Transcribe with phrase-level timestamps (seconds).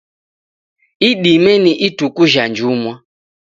[1.09, 2.93] Idime ni ituku jha njumwa.